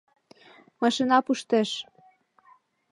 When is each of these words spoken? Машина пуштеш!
Машина 0.81 1.17
пуштеш! 1.25 1.69